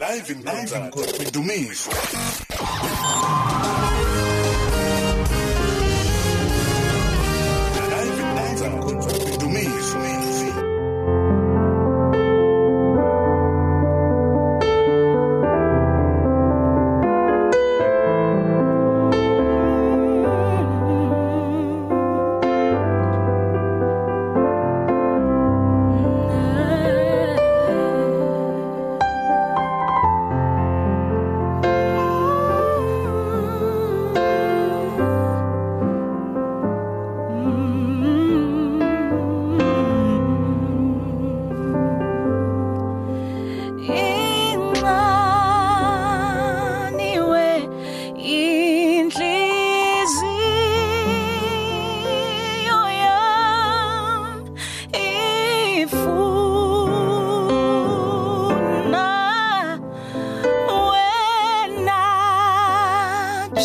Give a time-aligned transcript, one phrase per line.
[0.00, 3.01] live in concert, live in concert.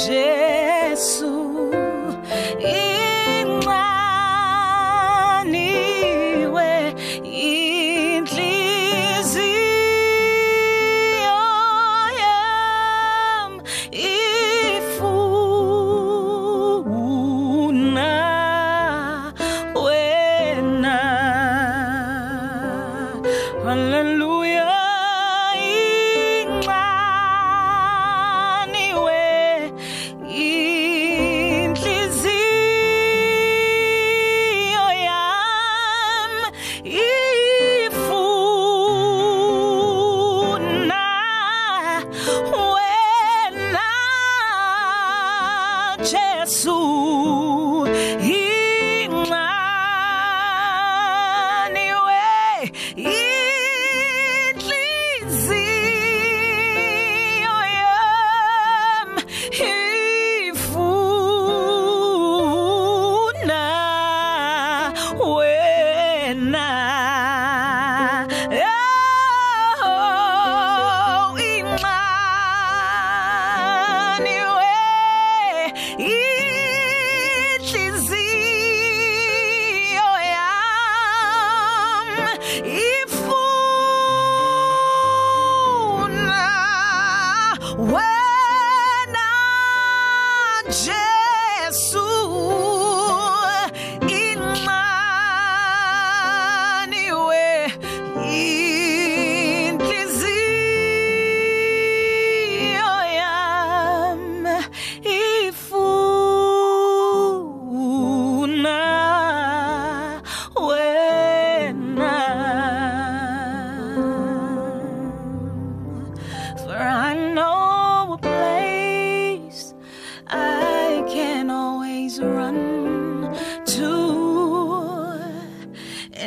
[0.05, 0.26] J'ai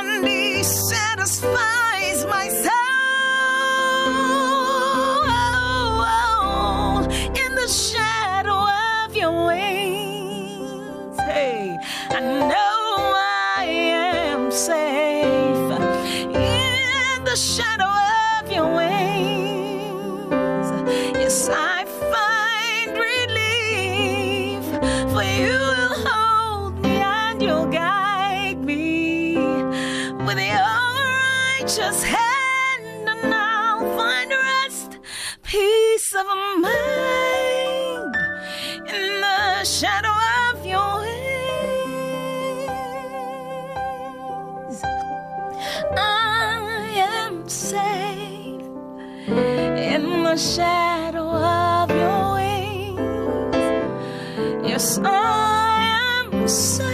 [0.00, 2.72] and He satisfies my soul
[7.44, 8.58] in the shadow
[9.06, 11.18] of Your wings.
[11.20, 11.78] Hey,
[12.10, 13.14] I know
[13.58, 15.76] I am safe
[16.34, 17.91] in the shadow.
[49.28, 52.98] in the shadow of your wings.
[54.68, 56.46] Yes, I am.
[56.48, 56.91] So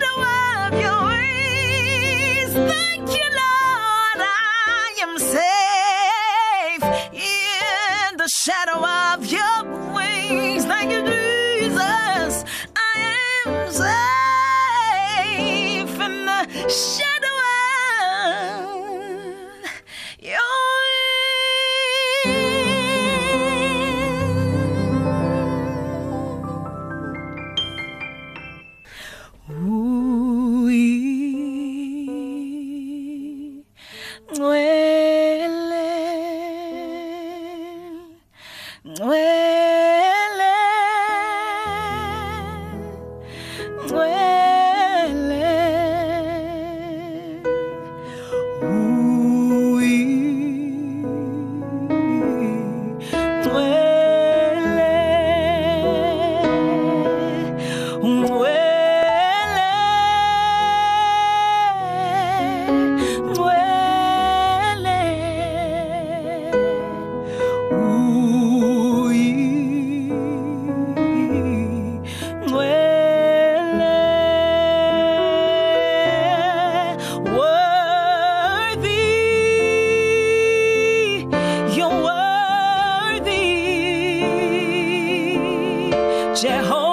[86.35, 86.88] 邂逅。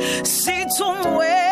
[0.00, 1.45] see somewhere.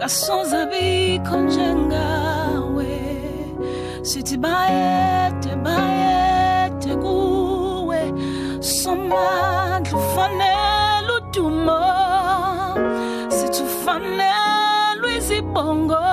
[0.00, 2.92] kasoze bikho njengawe
[4.08, 8.00] sithi bayede bayede kuwe
[8.78, 11.82] somandla ufanele udumo
[13.36, 16.09] sithi ufanele izibongo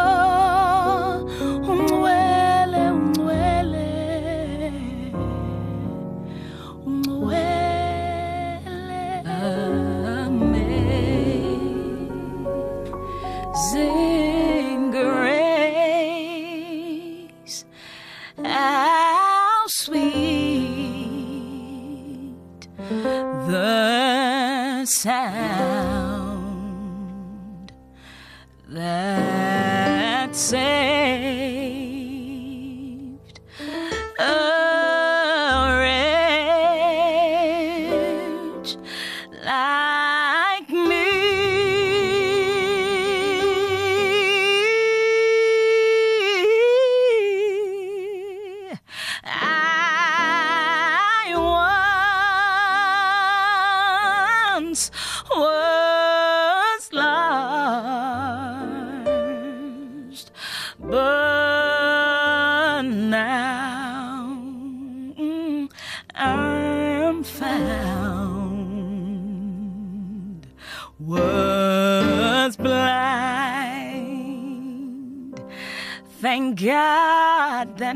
[24.98, 25.57] side.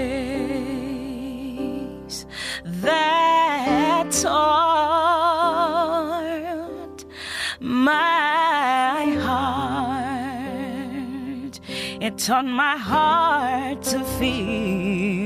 [12.13, 15.22] it's on my heart to feel.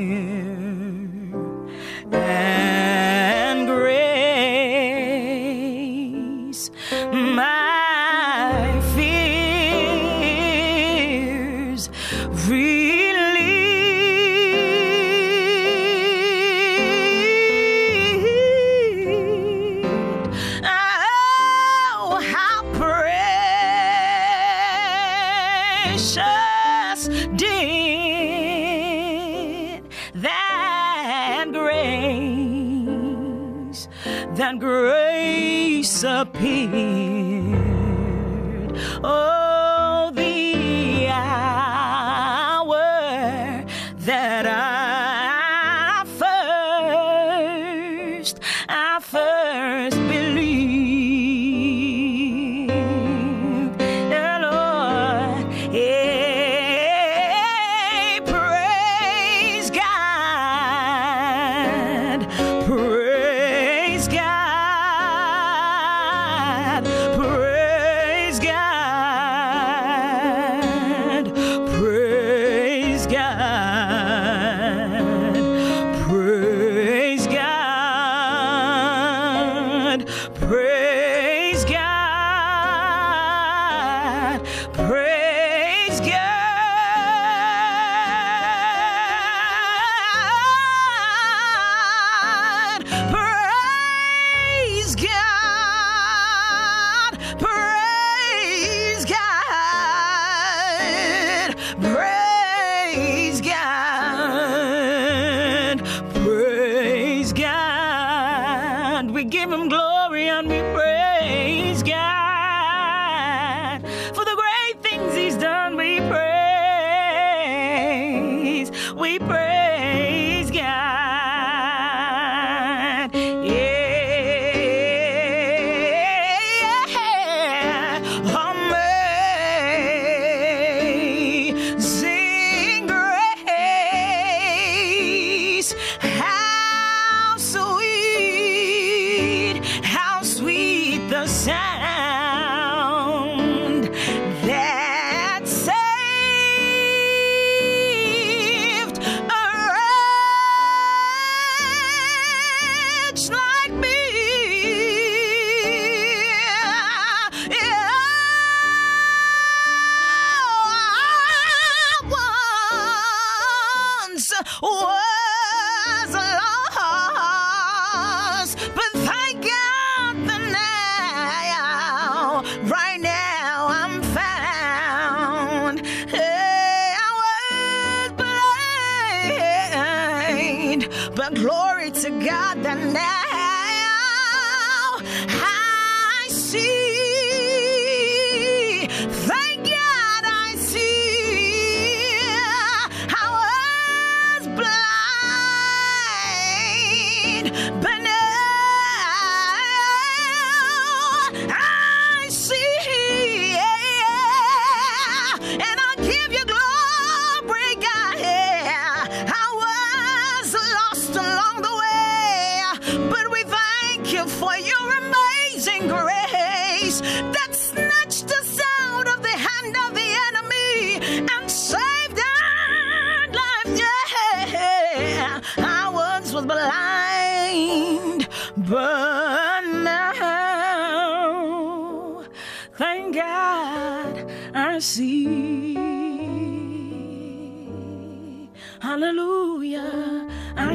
[33.77, 37.57] grace, that grace appeared.
[39.03, 39.37] Oh,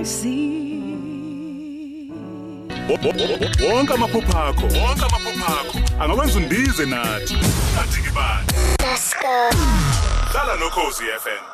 [0.02, 2.11] I see.
[2.90, 7.35] Wonke amaphupha akho, wonke amaphupha akho angakwenza undize nathi.
[7.76, 8.47] Kanti ke bani?
[8.82, 9.35] Let's go.
[10.32, 11.52] Dlala no Cozi FM.